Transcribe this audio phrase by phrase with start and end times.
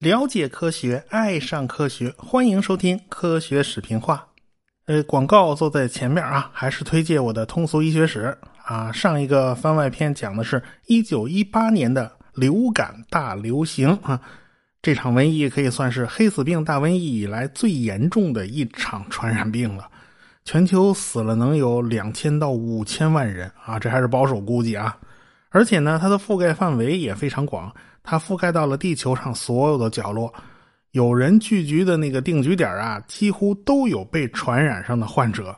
[0.00, 4.16] 了解科学，爱上科学，欢迎收听《科学视频化》。
[4.86, 8.34] 呃，广告坐在前面啊，还是推荐我的通俗医学史
[8.64, 8.90] 啊。
[8.90, 14.18] 上一个番外篇讲的是1918年的流感大流行啊，
[14.80, 19.90] 这场瘟疫可以算是黑死病大瘟疫以来最严重的一场传染病了，
[20.48, 24.96] 全球死了能有两千到五千万人啊，这还是保守估计啊。
[25.50, 27.70] 而且呢，它的覆盖范围也非常广，
[28.02, 30.32] 它覆盖到了地球上所有的角落。
[30.92, 35.54] 有人聚集的那个定居点啊，几乎都有被传染上的患者。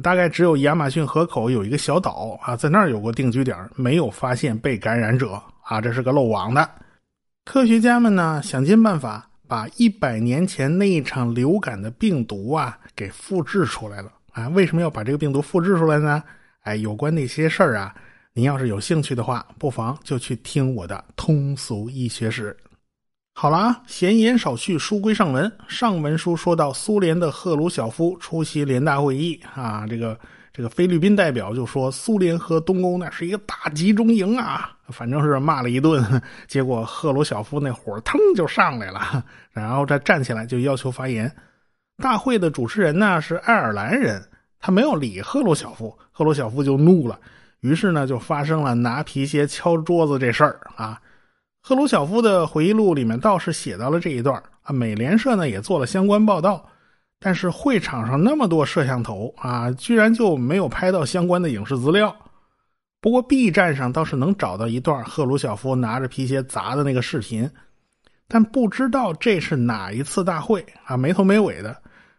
[0.00, 6.70] 大概只有亚马逊河口有一个小岛啊，在那儿有过定居点，没有发现被感染者啊，这是个漏网的。
[7.44, 14.46] 科学家们呢，想尽办法把一百年前那一场流感的病毒啊给复制出来了啊。
[14.50, 16.22] 为什么要把这个病毒复制出来呢？
[16.60, 17.94] 哎，有关那些事儿啊，
[18.34, 22.54] 您要是有兴趣的话，不妨就去听我的通俗医学史。
[23.34, 25.50] 好了啊，闲言少叙，书归上文。
[25.66, 30.18] 上文书说到，苏联的赫鲁晓夫出席联大会议啊，这个
[30.58, 36.04] 这个菲律宾代表就说，苏联和东欧那是一个大集中营啊，反正是骂了一顿。
[36.48, 41.32] 结果赫鲁晓夫那火腾就上来了，然后他站起来就要求发言。
[42.02, 44.20] 大会的主持人呢是爱尔兰人，
[44.58, 47.16] 他没有理赫鲁晓夫，赫鲁晓夫就怒了，
[47.60, 51.00] 于是呢就发生了拿皮鞋敲桌子这事儿啊。
[51.62, 56.68] 赫鲁晓夫的回忆录里面倒是写到了这一段啊，美联社呢也做了相关报道，
[57.20, 62.14] 但是会场上那么多摄像头啊，居然就没有拍到相关的影视资料。
[63.00, 67.48] 不过 B 站上倒是能找到一段赫鲁晓夫拿着皮鞋砸的那个视频，
[68.26, 71.76] 但不知道这是哪一次大会啊，没头没尾的。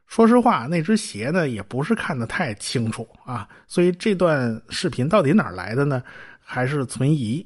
[0.07, 6.01] 说实话，那只鞋呢也不是看得太清楚啊，所以这段视频到底哪来的呢，
[6.39, 7.45] 还是存疑。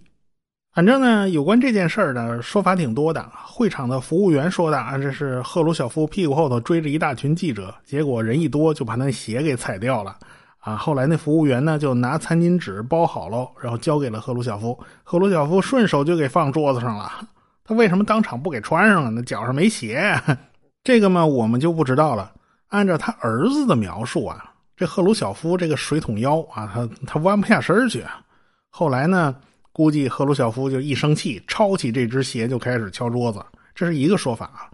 [0.74, 3.24] 反正呢，有关这件事儿的说法挺多的。
[3.46, 10.16] 会场的服务员说的啊，这是赫鲁晓夫屁股后头追着一大群记者，结果人一多就把那鞋给踩掉了。
[10.58, 14.76] 啊，后来那服务员呢就拿餐巾纸包好了，然后交给了赫鲁晓夫。
[15.04, 17.08] 赫鲁晓夫顺手就给放桌子上了。
[17.64, 19.12] 他为什么当场不给穿上了？
[19.12, 20.20] 那脚上没鞋。
[20.84, 22.32] 这个嘛，我们就不知道了。
[22.70, 24.44] 按照他儿子的描述啊，
[24.76, 28.04] 这赫鲁晓夫这个水桶腰啊，他他弯不下身去。
[28.72, 29.36] 后来呢？
[29.74, 34.70] 估计赫鲁晓夫就一生气，抄起这只鞋就开始敲桌子，这是一个说法啊。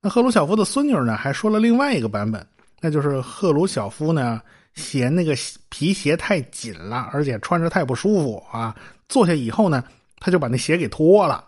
[0.00, 2.46] 那赫鲁晓夫的孙女呢，还说了另外一个版本，
[2.80, 4.42] 那就是赫鲁晓夫呢
[4.74, 5.34] 嫌那个
[5.70, 8.76] 皮鞋太紧了，而且穿着太不舒服啊。
[9.08, 9.82] 坐下以后呢，
[10.20, 11.42] 他就把那鞋给脱了。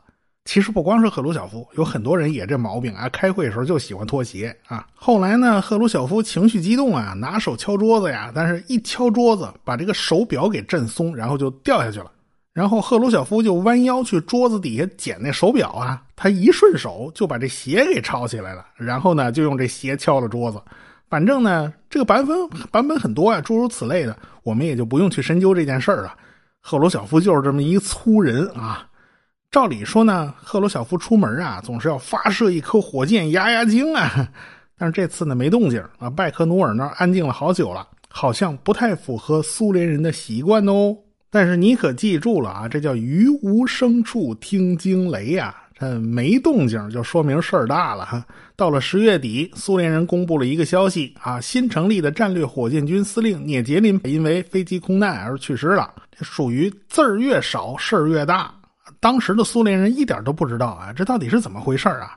[0.47, 3.09] 其实不光是赫鲁晓夫，有很多人也这毛病啊。
[3.09, 4.87] 开会的时候就喜欢脱鞋啊。
[4.95, 12.11] 后来呢，赫鲁晓夫情绪激动啊，拿手敲桌子呀，但是一敲桌子，把这个手表给震松，然后就掉下去了。
[12.55, 20.63] 然后赫鲁晓夫就弯腰去桌子底下捡那手表啊，他一顺手就把这鞋给抄起来了，然后呢就用这鞋敲了桌子。
[21.11, 26.15] 反正呢这个版本版本很多啊，诸如此类的，我们也就不用去深究这件事儿了。
[26.61, 28.89] 赫鲁晓夫就是这么一粗人啊。
[29.51, 34.29] 照理说呢，赫鲁晓夫出门啊总是要发射一颗火箭压压惊啊，
[34.79, 40.97] 但是这次呢没动静啊，拜克努尔那儿安静了好久了，好像不太符合苏联人的习惯哦。
[41.35, 45.53] 但是你可记住了啊，这叫于无声处听惊雷呀！
[45.77, 48.25] 这没动静就说明事儿大了哈。
[48.55, 55.93] 到了十月底，苏联人公布了一个消息啊，新成立的战略火箭军司令聂杰林因为飞机空难而去世了。
[56.17, 58.55] 这属于字儿越少事儿越大。
[59.01, 62.17] 当时的苏联人一点都不知道啊，这到底是怎么回事啊？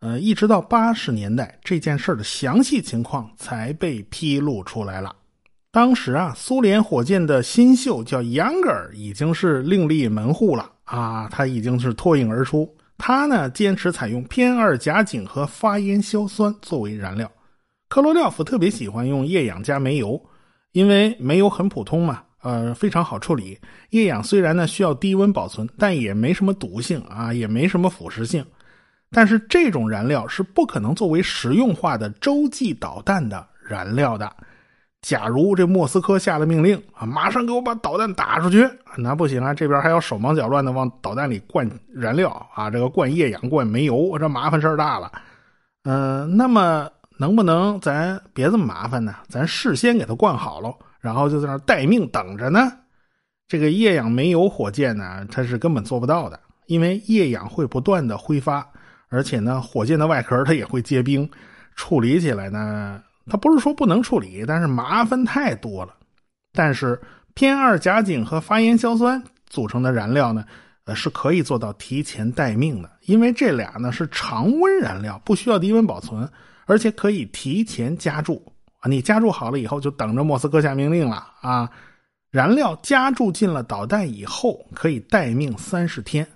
[0.00, 5.14] 呃，一直到八十年代，这件事的详细情况才被披露出来了。
[5.76, 12.66] 当时啊，苏联火箭的新秀叫杨格尔，已经是另立门户了啊，他已经是脱颖而出。
[12.96, 17.30] 他呢，坚持采用偏二甲肼和发烟硝酸作为燃料。
[17.90, 20.18] 科罗廖夫特别喜欢用液氧加煤油，
[20.72, 23.58] 因为煤油很普通嘛，呃，非常好处理。
[23.90, 28.42] 液氧虽然呢需要低温保存，但也没什么毒性啊，也没什么腐蚀性。
[29.10, 34.34] 但是这种燃料是不可能作为实用化的洲际导弹的燃料的。
[35.06, 45.12] 假如这莫斯科下了命令啊，马上给我把导弹打出去，那不行啊，这边还要手忙脚乱的往导弹里灌燃料啊，这个灌液氧、灌煤油，这麻烦事儿大了。
[45.84, 49.14] 嗯，那么能不能咱别这么麻烦呢？
[49.28, 52.72] 咱事先给它灌好了，然后就在那待命等着呢？
[53.46, 58.68] 这个液氧煤油火箭呢，它是根本做不到的，因为液氧会不断的挥发，
[59.08, 61.30] 而且呢，火箭的外壳它也会结冰，
[61.76, 63.00] 处理起来呢。
[63.28, 65.94] 它不是说不能处理，但是麻烦太多了。
[66.52, 67.00] 但是
[67.34, 70.44] 偏二甲肼和发烟硝酸组成的燃料呢，
[70.84, 76.26] 呃，是可以做到提前待命的，因为这俩呢是常温燃料，不需要低温保存，
[76.64, 78.40] 而且可以提前加注
[78.80, 78.88] 啊。
[78.88, 81.70] 你加注好了以后，就等着莫斯科下命令了啊。
[82.30, 86.26] 燃料加注进了导弹以后，可以待命三十天，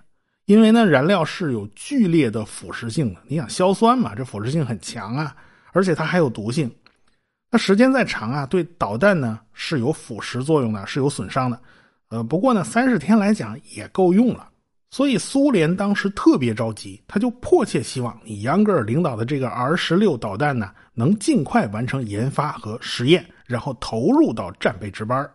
[0.47, 3.21] 因为呢，燃料是有剧烈的腐蚀性的。
[3.27, 5.37] 你想硝酸嘛，这腐蚀性很强啊，
[5.73, 6.71] 而且它还有毒性。
[7.51, 11.61] 那时间再长啊，对导弹呢是有腐蚀作用的，是有损伤的。
[12.09, 14.49] 呃，不过呢，三十天来讲也够用了。
[14.93, 25.29] 所以苏联当时特别着急，他就迫切希望你杨格尔领导的这个 R 十六导弹呢，能尽快完成研发和实验，然后投入到战备值班。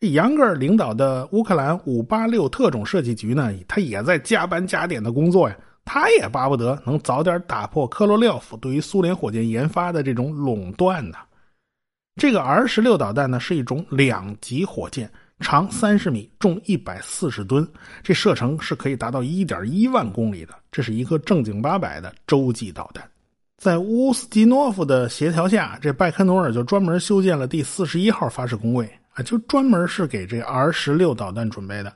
[0.00, 5.56] 这杨格尔领导的乌克兰五八六特种设计局呢，他也在加班加点的工作呀。
[5.86, 11.16] 他也巴不得能早点打破科罗廖夫对于苏联火箭研发的这种垄断呢。
[12.16, 17.66] 这个 R 十六导弹呢是一种两级火箭，长三十米，重一百四十吨，
[18.04, 20.54] 这射程是可以达到一点一万公里的。
[20.70, 23.04] 这是一个正经八百的洲际导弹。
[23.56, 31.92] 在乌斯基诺夫的协调下，这拜科努尔就专门修建了第四十一号发射工位啊，就专门是给这 R 十六导弹准备的。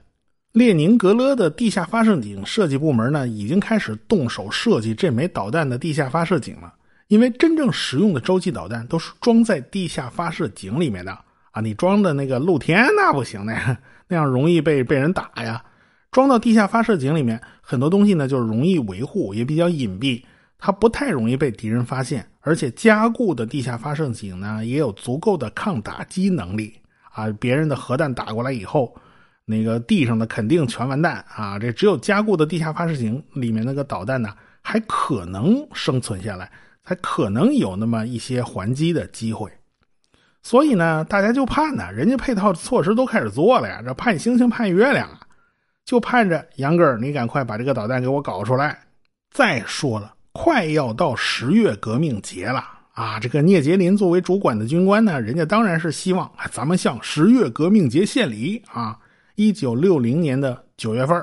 [0.52, 6.72] 列宁格勒的地下发射井设计部门呢，已经开始动手设计这枚导弹的地下发射井了。
[7.08, 11.18] 因为真正实用的洲际导弹都是装在地下发射井里面的
[11.50, 13.78] 啊，你装的那个露天那不行的，
[14.08, 15.64] 那样容易被被人打呀。
[16.10, 20.22] 装到地下发射井里面，很多东西呢就是容易维护，也比较隐蔽，
[20.58, 22.26] 它不太容易被敌人发现。
[22.40, 26.74] 而且加固的地下发射井呢，也有足够的抗打击能力
[27.12, 27.26] 啊。
[27.38, 28.94] 别人的核弹打过来以后，
[29.44, 31.58] 那个地上的肯定全完蛋啊。
[31.58, 36.50] 这只有加固的地下发射井里面那个导弹呢，还可能生存下来。
[36.88, 39.52] 还可能有那么一些还击的机会，
[40.42, 45.20] 所以呢，大家就盼呢，人家配套措施都开始做了呀，这盼星星盼月亮啊，
[45.84, 48.78] 就盼着杨哥你赶快把这个导弹给我搞出来。
[49.30, 52.64] 再说了，快要到十月革命节了
[52.94, 58.98] 啊，这个聂杰林作为主管的军官呢，人家当然是希望咱们向十月革命节献礼啊。
[59.34, 61.22] 一九六零年的九月份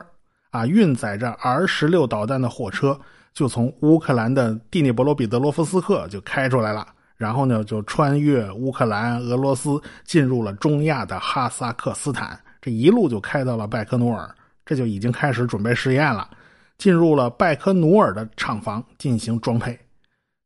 [0.51, 2.99] 啊，运载着 R 十六导弹的火车。
[3.35, 6.87] 就从乌克兰的蒂涅博罗彼得罗夫斯克就开出来了，
[7.17, 14.33] 然后呢，就穿越乌克兰、俄罗斯，进入了中亚的哈萨克斯坦，这一路就开到了拜科努尔，
[14.65, 16.29] 这就已经开始准备试验了，
[16.77, 19.77] 进入了拜科努尔的厂房进行装配。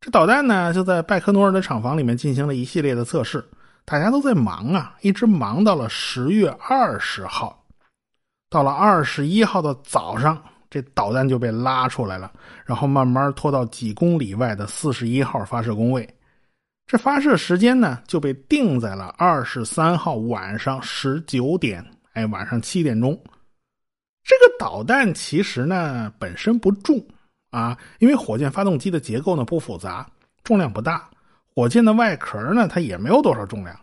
[0.02, 3.48] 这导弹呢，就在拜科努尔的厂房里面进行了一系列的测试，
[3.86, 7.64] 大家都在忙啊，一直忙到了十月二十号，
[8.50, 10.42] 到了二十一号的早上。
[10.70, 12.32] 这导弹就被拉出来了，
[12.64, 16.08] 然后慢慢拖到几公里外的四十一号发射工位。
[16.86, 23.20] 这发射时间呢，就被定在了二十三号晚上十九点，哎，晚上七点钟。
[24.24, 27.04] 这个导弹其实呢本身不重
[27.50, 30.08] 啊，因为火箭发动机的结构呢不复杂，
[30.44, 31.10] 重量不大。
[31.56, 33.76] 火箭的外壳呢，它也没有多少重量，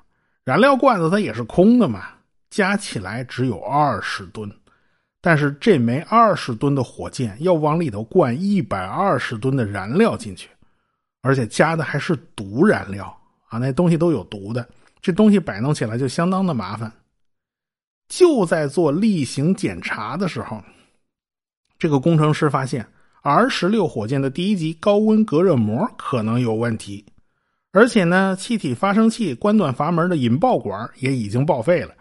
[0.44, 2.09] 燃料罐子它也是空的嘛，
[2.49, 4.49] 加起来只有二十吨。
[5.26, 10.49] 但是这枚二十吨的火箭要往里头灌一百二十吨的燃料进去，
[11.20, 13.06] 而且加的还是毒燃料
[13.49, 13.58] 啊！
[13.58, 14.64] 那东西都有毒的，
[15.00, 16.93] 这东西摆弄起来就相当的麻烦。
[18.08, 20.62] 就在做例行检查的时候，
[21.76, 22.87] 这个工程师发现
[23.23, 27.04] R 十六火箭的第一级高温隔热膜可能有问题，
[27.73, 31.92] 而且呢，气体发生器关断阀门的引爆管也已经报废了。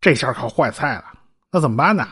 [0.00, 1.04] 这下可坏菜了，
[1.50, 2.08] 那怎么办呢？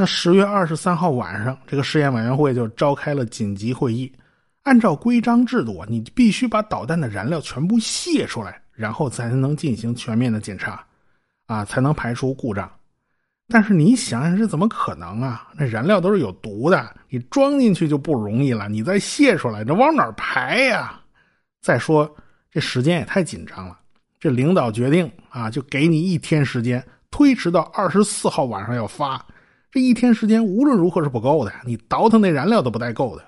[0.00, 4.12] 那十月二十三号晚上，这个试验委员会就召开了紧急会议。
[4.62, 10.80] 按照规章制度，你必须把导弹的燃料全部泄出来，然后才能进行全面的检查，
[11.46, 12.70] 啊，才能排除故障。
[13.48, 15.48] 但是你想想，这怎么可能啊？
[15.56, 21.00] 那燃料都是有毒的，你装进去就不容易了，你再泄出来，这往哪排呀？
[21.60, 22.08] 再说
[22.52, 23.76] 这时间也太紧张了。
[24.20, 29.20] 这领导决定啊，就给你一天时间，推迟到二十四号晚上要发。
[29.70, 33.24] 这一天时间无论如何是不够的，你倒腾那燃料都不带够的。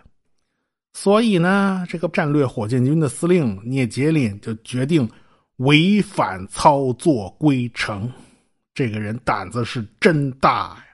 [0.95, 5.09] 所以呢，这个战略火箭军的司令聂杰林就决定
[5.57, 8.11] 违反操作规程。
[8.73, 10.85] 这个人胆子是真大呀！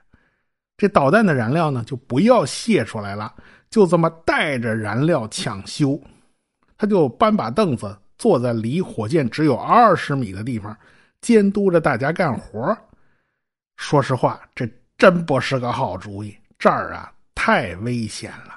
[0.77, 3.33] 这导弹的燃料呢，就不要泄出来了，
[3.71, 5.99] 就这么带着燃料抢修。
[6.77, 10.77] 他就搬把凳子坐在离火箭只有二十米的地方，
[11.21, 12.77] 监督着大家干活。
[13.77, 14.69] 说实话，这。
[14.99, 18.55] 真不是个好主意，这儿啊太危险了。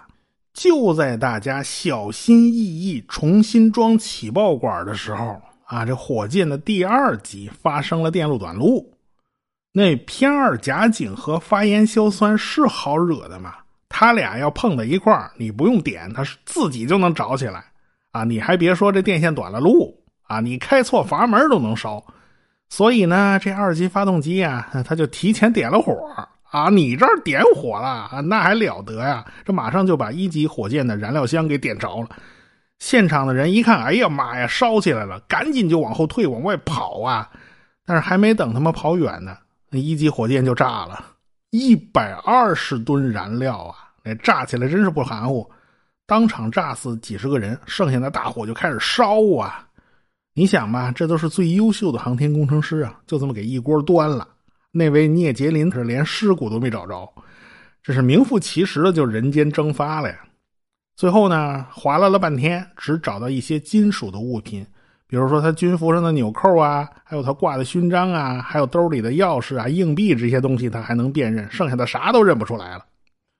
[0.53, 8.93] 就在大家小心翼翼重新装起爆管的时候啊，这火箭的第二级发生了电路短路。
[9.71, 13.55] 那偏二甲肼和发烟硝酸是好惹的吗？
[13.87, 17.65] 它俩要碰在一块儿，你不用点，它是自己就能着起来
[18.11, 18.23] 啊！
[18.23, 22.03] 你还别说，这电线短了路啊，你开错阀门都能烧。
[22.69, 25.93] 所以呢，这二级发动机啊， 它就提前点了火
[26.51, 26.69] 啊！
[26.69, 29.25] 你这儿点火了啊，那还了得呀！
[29.45, 32.09] 这马上就把一级火箭的燃料箱给点着了。
[32.79, 35.19] 现场的人一看，哎呀妈呀，烧起来了！
[35.27, 37.29] 赶紧就往后退，往外跑啊！
[37.85, 39.37] 但是还没等他们跑远呢，
[39.69, 41.03] 那一级火箭就炸了，
[41.51, 43.75] 一百二十吨燃料啊！
[44.03, 45.49] 那炸起来真是不含糊，
[46.07, 49.67] 当场炸死几十个人，剩下的大火就开始烧啊！
[50.39, 54.25] 你想吧，这都是最优秀的航天工程师啊，就这么给一锅端了。
[54.71, 57.13] 那位聂杰林可是连尸骨都没找着，
[57.83, 60.17] 这是名副其实的就人间蒸发了呀！
[60.95, 64.65] 最后呢，划拉了半天，只找到一些金属的物品，
[65.07, 72.85] 比如说他军服上的纽扣啊，还有他挂的勋章啊，还有兜里的钥匙啊、硬币这些东西，他还能辨认，剩下的啥都认不出来了。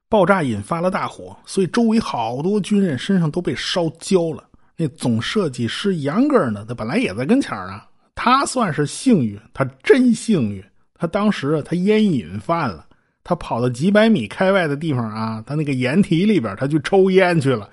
[0.09, 4.43] 爆炸引发了大火，所以周围好多军人身上都被烧焦了。
[4.81, 10.63] 那总设计师杨格呢，他本来也在跟前啊，他算是幸运，他真幸运，
[10.95, 12.85] 他当时他烟瘾犯了。
[13.21, 17.69] 他跑到几百米开外的地方啊，他那个掩体里边，他去抽烟去了，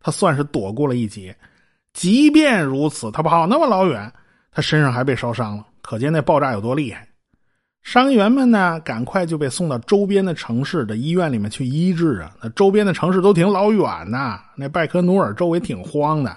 [0.00, 1.34] 他算是躲过了一劫。
[1.92, 4.12] 即便如此，他跑那么老远，
[4.50, 7.08] 他身上还被烧伤了，可见那爆炸有多厉害。
[7.84, 12.34] 伤员们呢，赶快就被送到周边的城市的医院里面去医治啊。
[12.42, 16.36] 那周边的城市都挺老远呐，那拜科努尔周围挺荒的。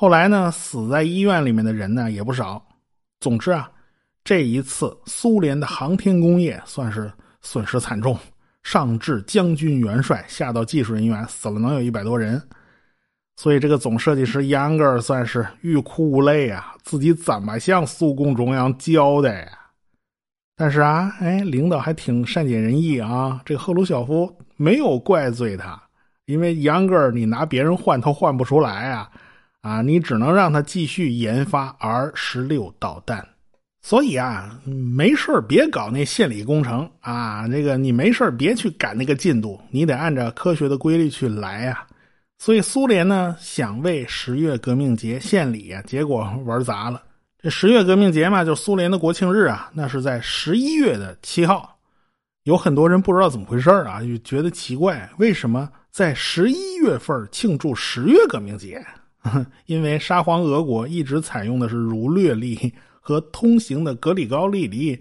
[0.00, 2.66] 后来呢，死在医院里面的人呢也不少。
[3.20, 3.70] 总之啊，
[4.24, 7.12] 这一次苏联的航天工业算是。
[7.42, 8.18] 损失惨重，
[8.62, 12.42] 上至将军元帅，下到技术人员，死了能有一百多人。
[13.36, 19.52] 所以这个总设计师杨格尔算是欲哭无泪啊，自己怎么向苏共中央交代呀？
[20.54, 23.40] 但是啊，哎，领导还挺善解人意啊。
[23.44, 25.82] 这赫鲁晓夫没有怪罪他，
[26.26, 29.10] 因为杨格尔你拿别人换他换不出来啊，
[29.62, 33.26] 啊，你只能让他继续研发 R 十六导弹。
[33.82, 37.48] 所以啊，没事别搞那献礼工程啊！
[37.48, 41.86] 这个你没事别去赶那个进度，你得按照科学的规律去来啊。
[42.38, 47.02] 所以苏联呢想为十月革命节献礼啊，结果玩砸了。
[47.42, 51.78] 这十月革命节嘛，就苏联的国庆日啊，那是在十一月的七号。
[52.44, 58.84] 有很多人不知道怎么回事啊，就觉得奇怪，为什么在十一月份庆祝十月革命节？
[59.66, 62.72] 因为沙皇俄国一直采用的是儒略历。
[63.02, 64.96] 和通行的格里高利历，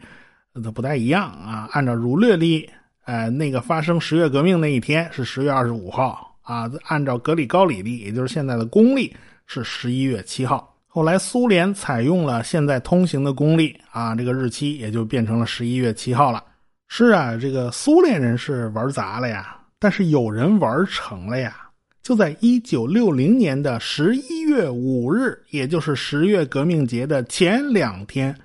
[0.64, 1.68] 它不太一样啊。
[1.74, 2.68] 按照儒略历，
[3.04, 6.72] 呃，那个发生十月革命那一天是十月二十五号啊。
[6.86, 9.14] 按照格里高里历，也就是现在的公历，
[9.46, 10.76] 是十一月七号。
[10.88, 16.42] 后来苏联采用了现在通行的公历啊，这个日期也就变成了十一月七号了。
[16.88, 21.69] 是啊，这个苏联人是玩砸了呀，但是有人玩成了呀。
[22.02, 28.36] 就在一九六零年的十一月五日，也就是十月革命节的前两天，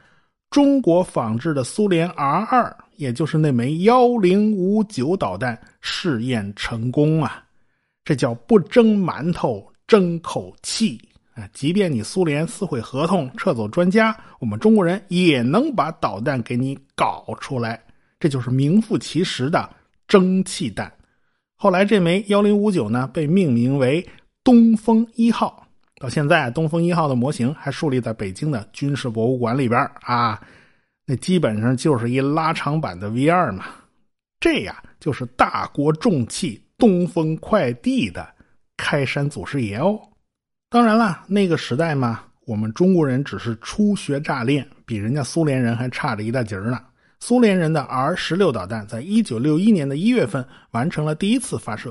[0.51, 7.43] 中国仿制的苏联 R 二，也就是那枚幺零五九导弹试验成功啊！
[8.05, 11.01] 这叫不争馒头争口气
[11.35, 11.49] 啊！
[11.55, 17.83] 即便你苏联撕毁合同、撤走专家，我们中国人也能把导弹给你搞出来，
[18.21, 19.71] 这就是名副其实的
[20.07, 20.93] 蒸汽弹。
[21.65, 24.07] 后来这枚幺零五九呢，被命名为
[24.45, 25.67] 东风一号。
[25.99, 30.39] 到现在，东风一号的模型还树立在北京的军事博物馆里边啊。
[31.07, 33.65] 那基本上就是一拉长版的 V 二嘛。
[34.39, 38.29] 这呀，就是大国重器东风快递的
[38.77, 39.99] 开山祖师爷哦。
[40.69, 46.79] 当然了，那个时代嘛，我们中国人只是初学乍练，比人家苏联人还差着一大截呢。
[47.27, 51.91] 苏联人的 R 十六导弹在一九六一年的一月份完成了第一次发射，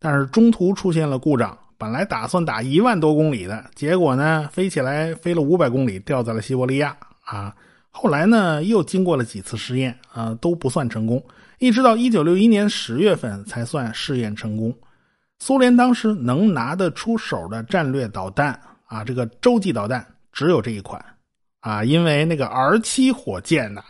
[0.00, 1.58] 但是中途出现了故障。
[1.76, 7.54] 本来打算打一万多公里的，结果呢，飞起来飞了五百公里，掉在了西伯利亚啊。
[7.90, 11.22] 后来呢，又经过了几次试验啊，都不算成功，
[11.58, 14.74] 一直到一九六一年十月份才算试验成功。
[15.38, 20.02] 苏联当时能拿得出手的战略导弹啊，这个洲际导弹
[20.32, 21.04] 只有这一款
[21.60, 23.82] 啊，因为那个 R 七火箭呢。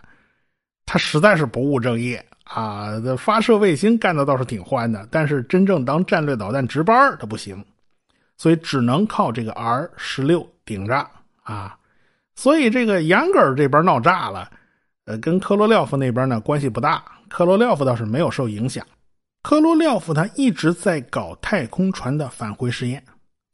[0.93, 3.01] 他实在是不务正业啊！
[3.17, 7.65] 发射卫星干的倒是挺欢的，但是真正当战略导弹值班他不行，
[8.37, 10.95] 所以只能靠这个 R 十六顶着
[11.45, 11.75] 啊！
[12.35, 14.51] 所以这个杨格尔这边闹炸了，
[15.07, 17.03] 呃，跟科罗廖夫那边呢关系不大。
[17.31, 18.87] 科罗廖夫倒是没有受影响。
[19.43, 23.03] 科罗廖夫他一直在搞太空船的返回实验，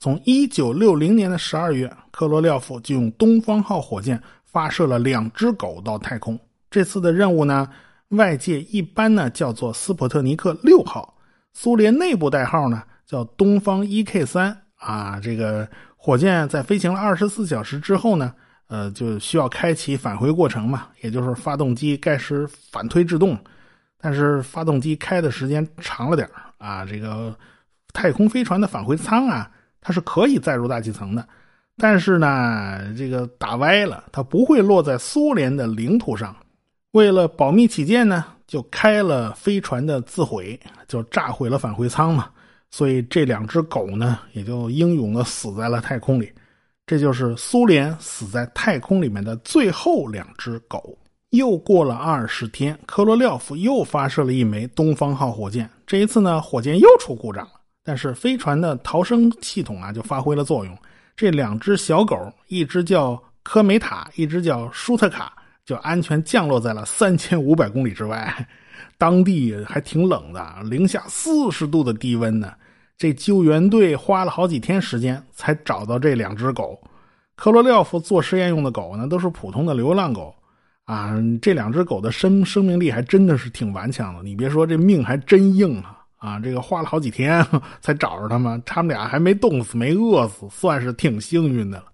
[0.00, 6.37] 从一九六零年的十二月，科罗廖夫就用东方号火箭发射了两只狗到太空。
[6.70, 7.68] 这次的任务呢，
[8.08, 11.18] 外界一般呢叫做斯普特尼克六号，
[11.52, 15.18] 苏联内部代号呢叫东方一 K 三啊。
[15.20, 18.34] 这个火箭在飞行了二十四小时之后呢，
[18.68, 23.38] 呃，就需要开启返回过程嘛，也就是发动机开始反推制动。
[24.00, 27.37] 但是发动机开的时间长了点啊，这个
[27.92, 29.50] 太空飞船的返回舱啊。
[29.80, 31.26] 它是可以载入大气层的，
[31.76, 36.34] 但是呢，这个打歪了，它不会落在苏联的领土上。
[36.92, 42.30] 为了保密起见呢，就开了飞船的自毁，就炸毁了返回舱嘛。
[42.71, 46.33] 所以这两只狗呢，也就英勇的死在了太空里。
[46.87, 50.99] 这就是苏联死在太空里面的最后两只狗。
[51.30, 57.52] 又过了二十天，科罗廖夫又发射了一枚东方号火箭，这一次呢，火箭又出故障了。
[57.85, 60.75] 但是飞船的逃生系统啊，就发挥了作用。
[61.14, 65.37] 这两只小狗，一只叫科梅塔，一只叫舒特卡，
[65.68, 68.48] 就安全降落在了三千五百公里之外。
[68.96, 72.50] 当地还挺冷的，零下四十度的低温呢。
[72.96, 76.80] 这救援队花了好几天时间才找到这两只狗。
[77.37, 80.34] 科罗廖夫做实验用的狗呢，都是普通的流浪狗
[80.87, 81.14] 啊。
[81.42, 84.22] 这两只狗的生生命力还真的是挺顽强的。
[84.22, 85.98] 你别说，这命还真硬啊。
[86.16, 87.46] 啊，这个花了好几天
[87.82, 91.84] 才找着他们，他们俩还没冻死，没饿死，算是挺幸运的了。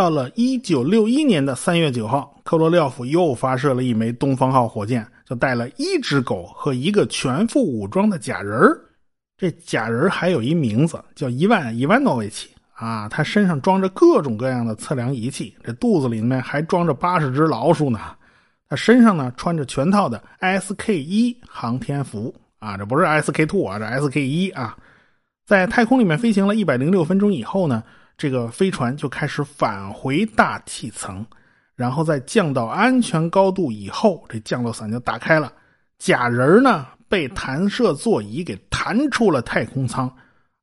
[0.00, 8.58] 到了一九六一年的三月九号，科罗廖夫又发射了一枚东方号火箭，就带了一只狗和一个全副武装的假人
[9.36, 18.00] 这假人还有一名字叫伊万伊万诺维奇啊，他身上装着各种各样的测量仪器，这肚子里面还装着八十只老鼠呢。
[18.70, 22.34] 他身上呢穿着全套的 SK 一航天服。
[22.58, 24.74] 啊，这不是 S K two 啊，这 S K 一啊，
[25.44, 27.82] 在太空里面飞行了一百零六分钟以后呢，
[28.20, 31.24] 这个飞船就开始返回大气层，
[31.74, 35.50] 然后在降到安全高度以后，这降落伞就打开了，
[35.98, 40.06] 假人呢被弹射座椅给弹出了太空舱，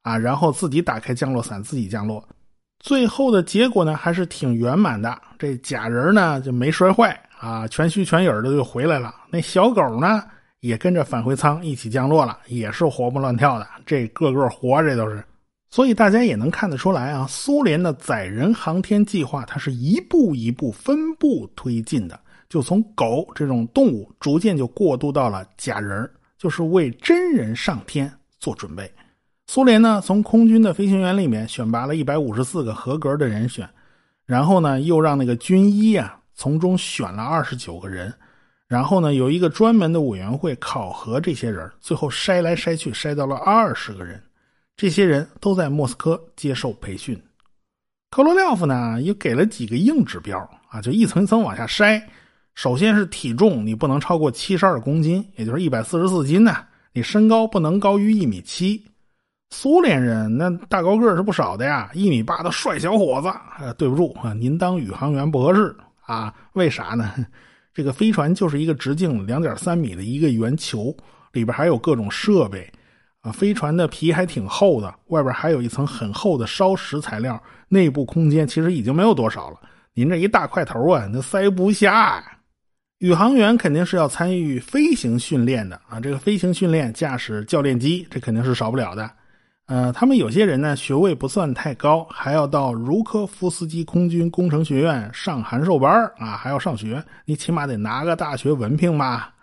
[0.04, 2.24] 啊，然后自己打开降落伞自己降落，
[2.80, 10.24] 最后的结果呢还是挺圆满的，这假人呢就没摔坏啊，全虚全影的就回来了，那小狗呢？
[10.60, 15.24] 也跟着返回舱一起降落了，也是活蹦乱跳的，这个个活着都是。
[15.70, 28.90] 所以大家也能看得出来啊，苏联的载人航天计划，它是一步一步分步推进的，就从狗这种动物，逐渐就过渡到了假人，就是为真人上天做准备。
[29.48, 33.70] 苏联呢，从空军的飞行员里面选拔了一百五十四个合格的人选，
[34.26, 38.14] 然后呢，又让那个军医啊从中选了二十九个人。
[38.68, 44.22] 然后呢，有一个专门的委员会考核这些人，最后筛来筛去，筛到了二十个人。
[44.78, 47.20] 这些人都在莫斯科接受培训。
[48.12, 50.38] 科罗廖夫呢，又给了几个硬指标
[50.70, 52.02] 啊，就一层一层往下筛。
[52.54, 56.63] 首先是体重，你不能超过七十二公斤，也就是一百四十四斤呢。
[56.94, 58.84] 你身高不能高于一米七。
[59.50, 63.30] 苏联人那大高个是不少的呀，一米八的帅小伙子。
[63.60, 66.34] 呃，对不住啊，您当宇航员不合适啊？
[66.54, 67.13] 为啥呢？
[67.74, 70.96] 这个飞船就是一个直径两点三米的一个圆球，
[71.32, 72.72] 里边还有各种设备，
[73.22, 79.58] 啊，飞船的皮还挺厚的，外边还有一层很厚的烧蚀材料，内部空间其实已经没有多少了。
[79.94, 82.24] 您这一大块头啊，那塞不下。
[83.00, 89.10] 宇航员肯定是要参与飞行训练的啊，这个飞行训练、驾驶教练机，这肯定是少不了的。
[89.68, 99.34] 呃，他们有些人呢学位不算太高，还要到茹科夫斯基空军工程学院上函授班啊，还要上学，你起码得拿个大学文凭吧？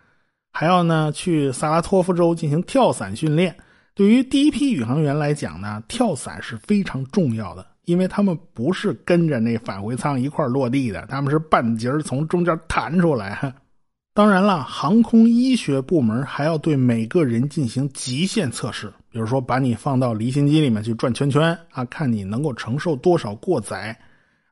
[0.54, 3.54] 还要呢去萨拉托夫州进行跳伞训练。
[3.92, 13.52] 对于第一批宇航员来讲呢，跳伞是非常重要的，因为他们不是跟着那返回舱一块落地的，他们是半截从中间弹出来。
[14.14, 18.92] 当然了，航空医学部门还要对每个人进行极限测试。
[19.10, 23.96] 比如说，把你放到离心机里面去转圈圈啊，看你能够承受多少过载，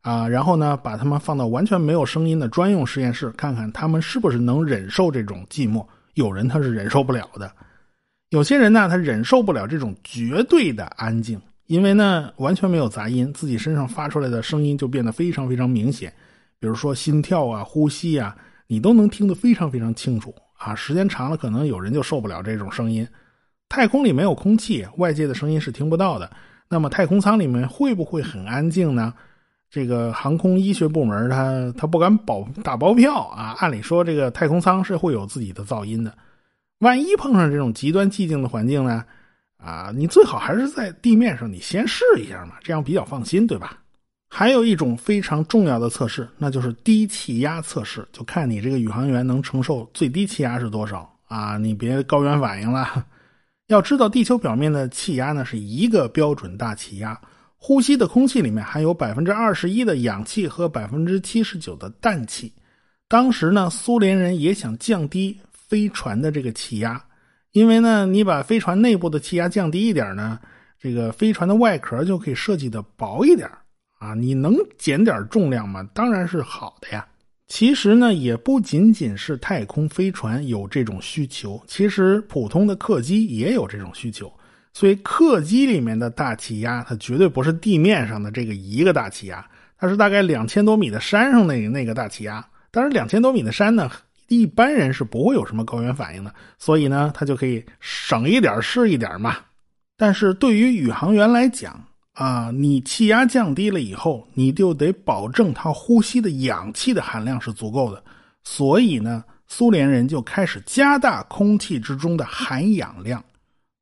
[0.03, 5.85] 啊，然后呢，把他们放到完全没有声音的专用实验室，看看他们是不是能忍受这种寂寞。
[6.15, 7.51] 有人他是忍受不了的，
[8.31, 16.13] 有些人呢，他忍受不了这种绝对的安静，因为呢，完全没有杂音，自己身上发出来的声音就变得非常非常明显。
[16.59, 18.37] 比如说心跳啊、呼吸啊，
[18.67, 20.75] 你都能听得非常非常清楚啊。
[20.75, 23.07] 时间长了，可能有人就受不了这种声音。
[23.69, 26.31] 太空里没有空气，外界的声音是听不到的。
[26.69, 29.15] 那么太空舱里面会不会很安静呢？
[29.73, 33.57] 这个航空医学部门他他不敢保打包票啊。
[33.59, 36.15] 按理说这个太空舱是会有自己的噪音的，
[36.81, 39.03] 万一碰上这种极端寂静的环境呢？
[39.57, 43.79] 啊，你最好还是在地面上你先试一下嘛，这样比较放心，对吧？
[44.29, 51.57] 还有一种非常重要的测试，那就是低气压测试，就看你这个宇航员能承受最低气压是多少啊！
[51.57, 53.07] 你别高原反应了。
[53.69, 57.19] 要知道，地球表面的气压呢是一个标准大气压，
[57.65, 62.53] 呼吸的空气里面含有百分之二十一的氧气和百分之七十九的氮气。
[63.07, 67.01] 当时呢，苏联人也想降低飞船的这个气压，
[67.53, 70.41] 因为呢，你把飞船内部的气压降低一点呢，
[70.77, 73.49] 这个飞船的外壳就可以设计的薄一点。
[74.01, 75.89] 啊，你能减点重量吗？
[75.95, 77.07] 当然是好的呀。
[77.47, 84.33] 其实呢，也不仅仅是太空飞船有这种需求，其实普通的客机也有这种需求。
[84.73, 89.47] 所以客机里面的大气压，它绝对不是地面上的这个一个大气压，
[89.79, 92.45] 它是大概两千多米的山上那那个大气压。
[92.71, 93.91] 当然，两千多米的山呢，
[94.29, 99.37] 一般人是不会有什么高原反应的，所以呢，它就可以省一点是一点嘛。
[99.99, 108.03] 但是对于宇航员来讲，啊，你气压降低了以后，你就得保证他呼吸的氧气的含量是足够的。
[108.43, 113.23] 所以呢，苏联人就开始加大空气之中的含氧量。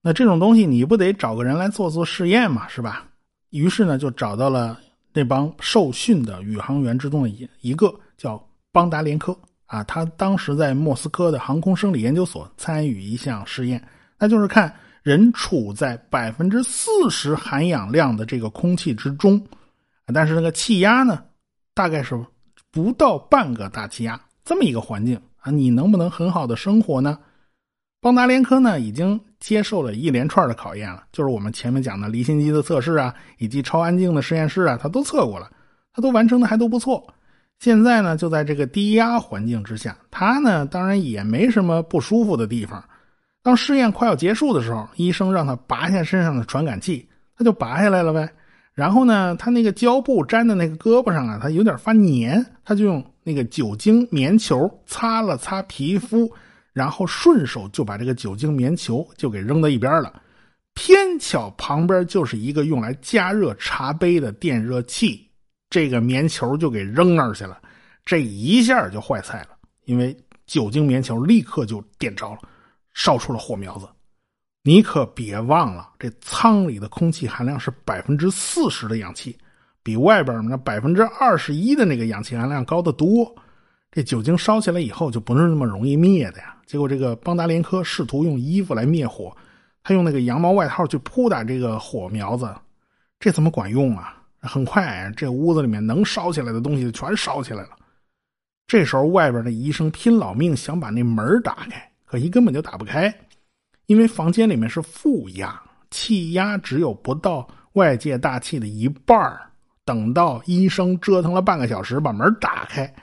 [0.03, 3.07] 那这种东西你不得找个人来做做试验嘛，是吧？
[3.51, 4.79] 于是呢，就找到了
[5.13, 9.37] 那帮受训的宇航员之中的一一个叫邦达连科
[9.67, 13.83] 啊，他当时在莫斯科的航空生理研究所参与一项试验，
[14.19, 14.75] 那就是看。
[15.03, 19.43] 人处在百分之四十含氧量的这个空气之中，
[20.13, 21.25] 但是那个气压呢，
[21.73, 22.23] 大概是
[22.71, 27.19] 不到半个大气压这么一个环境啊，你能不能很好的生活呢？
[28.01, 35.51] 邦达连科呢已经接受了一连串的考验了，就是我们前面讲的离心机的测试啊，以及超安静的实验室啊，他都测过了，
[35.93, 37.07] 他都完成的还都不错。
[37.59, 42.83] 现在呢，就在这个低压环境之下，他呢当然也没什么不舒服的地方。
[43.43, 48.27] 当试验快要结束的时候，医生让他拔下身上的传感器，他就拔下来了呗。
[48.73, 56.31] 然后呢，他那个胶布粘在那个胳膊上啊，他有点发黏，他就用那个酒精棉球擦了擦皮肤，
[56.73, 60.23] 然后顺手就把这个酒精棉球就给扔到一边了。
[60.75, 65.29] 偏巧旁边就是一个用来加热茶杯的电热器，
[65.69, 67.61] 这个棉球就给扔那儿去了。
[68.05, 69.51] 这一下就坏菜了，
[69.85, 72.39] 因为酒精棉球立刻就点着了。
[72.93, 73.87] 烧出了火苗子，
[74.65, 79.39] 你可别忘了，这舱里的空气含量是百分之四十的氧气，
[79.83, 83.33] 比外边那百分之二十一的那个氧气含量高得多。
[83.93, 86.57] 这酒精烧起来以后就不是那么容易灭的呀。
[86.71, 89.37] 结果这个邦达连科试图用衣服来灭火，
[89.83, 92.49] 他用那个羊毛外套去扑打这个火苗子，
[93.19, 94.23] 这怎么管用啊？
[94.39, 97.71] 很快，这屋子里面能烧起来的东西全烧起来了。
[98.69, 101.91] 这时候，外边的医生拼老命想把那门打开。
[102.05, 103.13] 可惜根本就打不开，
[103.87, 109.37] 因为房间里面是负压，气压只有不到外界大气的一半
[109.85, 112.95] 等到医生折腾了半个小时把门打开，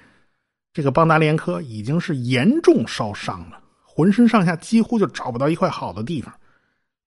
[0.77, 6.31] 这个邦达连科已经是严重烧伤了，浑身上下几乎就找不到一块好的地方，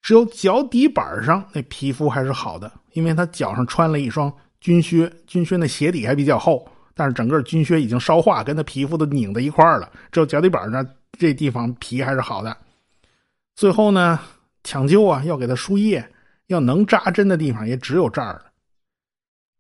[0.03, 10.85] 只有脚底板上那皮肤还是好的，因为他脚上穿了一双军靴，军靴那鞋底还比较厚，但是整个军靴已经烧化，跟他皮肤都拧在一块了，只有脚底板上。
[11.17, 12.57] 这地方皮还是好的，
[13.55, 14.19] 最后呢，
[14.65, 16.05] 抢救啊，要给他输液，
[16.49, 18.50] 要能扎针的地方也只有这儿了。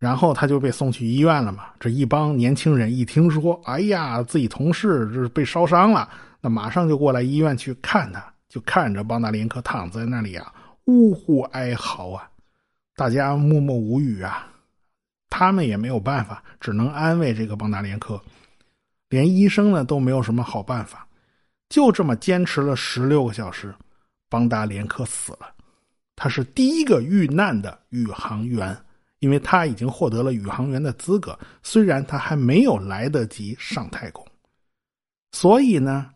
[0.01, 1.67] 然后他就被送去医院了嘛。
[1.79, 6.09] 这一帮年轻人一听说，哎呀，自己同事这是被烧伤了，
[6.41, 10.53] 那马上就过来医院去看他，就看着邦达林克躺在那里啊，
[10.87, 12.29] 呜呼哀嚎啊，
[12.97, 14.49] 大家默默无语啊。
[15.29, 18.21] 他们也没有办法，只能安慰这个邦达连科，
[19.11, 21.07] 连医生呢都没有什么好办法。
[21.69, 23.73] 就这么坚持了十六个小时，
[24.29, 25.53] 邦达连科死了。
[26.17, 28.77] 他是第一个遇难的宇航员，
[29.21, 34.27] 因为他已经获得了宇航员的资格，虽然他还没有来得及上太空。
[35.33, 36.11] 所以呢，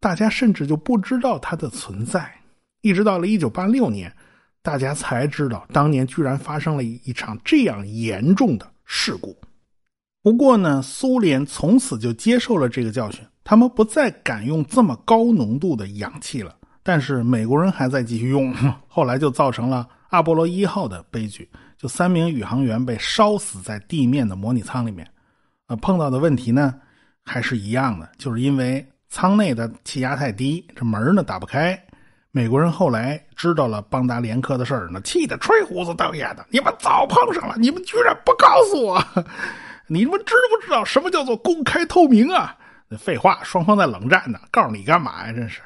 [0.00, 2.34] 大家甚至就不知道他的存在。
[2.80, 4.12] 一直到了一九八六年，
[4.62, 9.36] 大家才知道当年居然发生了一场这样严重的事故。
[10.22, 13.24] 不过呢，苏联从此就接受了这个教训。
[13.44, 18.54] 他们不再敢用这么高浓度的氧气了，但是美国人还在继续用，
[18.86, 25.08] 后来就造成了阿波罗一号的悲剧，就三名宇航员被烧死在地面的模拟舱里面。
[25.68, 26.74] 呃，碰到的问题呢
[27.24, 31.80] 还是一样的，就是因为舱内的气压太低，这门呢打不开。
[32.30, 36.44] 美国人后来知道了邦达连科的事儿呢，气得吹胡子瞪眼的。
[36.50, 39.02] 你们早碰上了，你们居然不告诉我！
[39.88, 42.54] 你们知不知道什么叫做公开透明啊？
[42.98, 45.32] 废话，双方在冷战呢，告诉你干嘛呀？
[45.32, 45.60] 真是。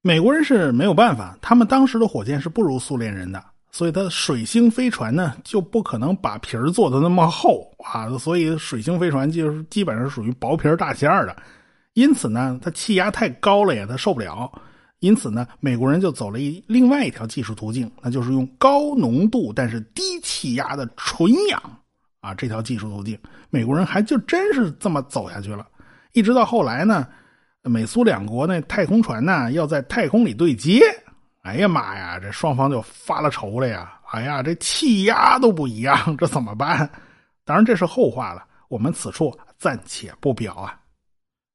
[0.00, 3.42] 美国人是没有办法，他们当时的火箭是不如苏联人的，
[3.74, 11.36] 所以它的水星飞船呢就不可能把皮儿做的那么厚啊，所以水星飞船就是基本上属于薄皮大馅的。
[11.94, 14.48] 因此呢，它气压太高了呀，它受不了。
[15.00, 21.60] 因此呢，美国人就走了一另外一条技术途径，那就是用高浓度但是低气压的纯氧
[22.20, 23.18] 啊，这条技术途径，
[23.50, 25.66] 美国人还就真是这么走下去了。
[26.12, 27.04] 一直到后来呢。
[27.66, 30.82] 美苏两国那太空船呢，要在太空里对接，
[31.44, 34.00] 哎呀妈呀，这双方就发了愁了呀！
[34.12, 36.88] 哎呀，这气压都不一样，这怎么办？
[37.44, 40.80] 当然这是后话了，我们此处暂且不表啊。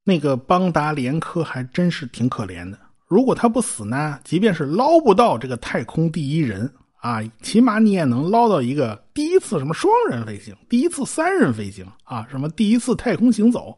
[0.04, 13.76] 那个邦达连科还真是挺可怜的，如果他不死呢，即便是捞不到这个太空第一人啊，起码你也能捞到一个第一次什么双人飞行，第一次三人飞行啊，什么第一次太空行走。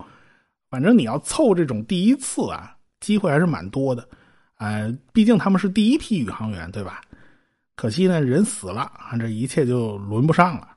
[0.70, 4.06] 反正你要凑这种第一次啊，机会还是蛮多的，
[4.62, 7.02] 呃，毕竟他们是第一批宇航员，对吧？
[7.76, 10.68] 可惜呢，人死了啊，这一切就轮不上了。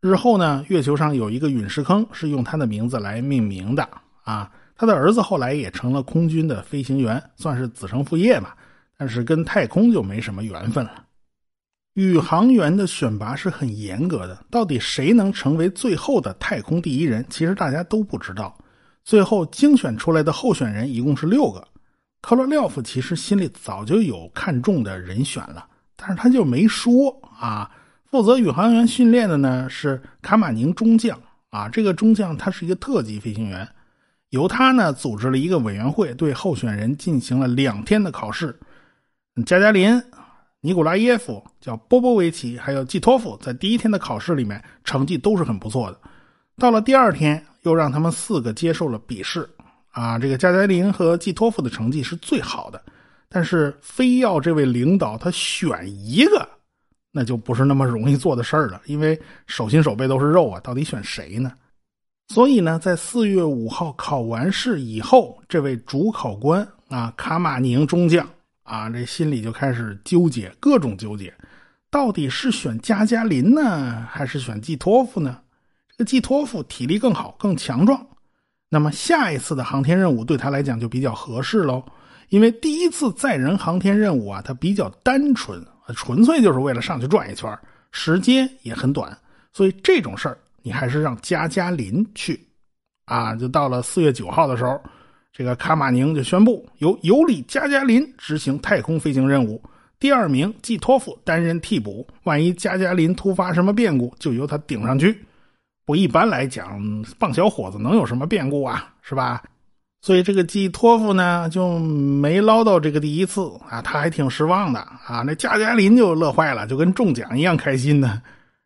[0.00, 3.86] 日后呢，月球上有一个陨石坑是用他的名字来命名的
[4.24, 8.56] 啊，他的儿子后来也成了空军的飞行员，算是子承父业吧。
[8.96, 11.04] 但是跟太空就没什么缘分了。
[11.92, 18.56] 宇航员的选拔是很严格的，到底谁能成为最后的太空第一人，其实大家都不知道。
[19.04, 21.62] 最后精选出来的候选人一共是六个，
[22.20, 27.70] 科罗廖夫其实心里早就有看中的人选了，但是他就没说啊。
[28.10, 31.18] 负责宇航员训练的呢是卡马宁中将
[31.50, 33.68] 啊，这个中将他是一个特级飞行员，
[34.30, 38.58] 由他呢组织了一个委员会，对候选人进行了两天的考试。
[39.46, 40.02] 加加林、
[40.60, 46.00] 尼古拉耶夫、叫波波维奇，还有季托夫，在第一天的考试里面成绩都是很不错的，
[46.56, 47.44] 到了第二天。
[47.62, 49.46] 又让他们四个接受了笔试，
[49.90, 52.80] 啊，这个加加林和季托夫的成绩是最好的，
[53.28, 56.48] 但是非要这位领导他选一个，
[57.10, 61.52] 那就不是那么容易做的事儿了，因为手心手背都是肉啊，到底选谁呢？
[62.28, 68.28] 所以呢，在四月五号考完试以后，这位主考官啊，卡马宁中将
[68.64, 71.32] 啊，这心里就开始纠结，各种纠结，
[71.90, 75.40] 到底是选加加林呢，还是选季托夫呢？
[75.90, 78.06] 这个季托夫体力更好、更强壮，
[78.68, 81.82] 那么下一次的航天任务对他来讲就比较合适喽。
[82.28, 85.64] 因为第一次载人航天任务啊，它比较单纯，
[85.96, 87.58] 纯粹就是为了上去转一圈，
[87.90, 89.16] 时间也很短，
[89.50, 92.38] 所以这种事儿你还是让加加林去。
[93.06, 94.78] 啊，就到了四月九号的时候，
[95.32, 99.62] 这个卡马宁就宣布由尤里加加林执行太空飞行任务，
[99.98, 105.18] 第二名季托夫担任替补，万一加加林突发什么变故，就由他顶上去。
[105.88, 108.92] 不一般来讲，棒小伙子能有什么变故啊？
[109.00, 109.42] 是吧？
[110.02, 115.22] 所以这个季托夫呢就没捞到这个第一次啊，他还挺失望的啊。
[115.24, 118.20] 那加加林就乐坏了，就跟中奖一样开心呢。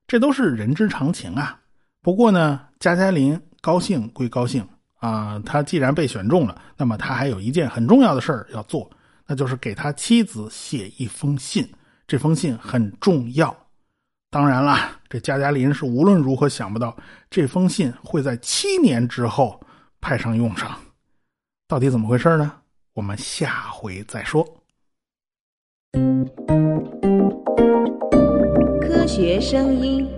[0.09, 1.61] 这都是人之常情啊。
[2.03, 4.67] 不过呢，加加林高兴归高兴
[4.99, 8.91] 啊，他既然被选中了，那么他还有一件很重要的事儿要做，
[9.29, 11.65] 那就是给他妻子写一封信。
[12.09, 13.57] 这封信很重要。
[14.29, 14.77] 当然了，
[15.12, 16.96] 这加加林是无论如何想不到
[17.29, 19.61] 这封信会在七年之后
[20.01, 20.81] 派上用场，
[21.68, 22.51] 到底怎么回事呢？
[22.94, 24.42] 我们下回再说。
[28.81, 30.09] 科学声音。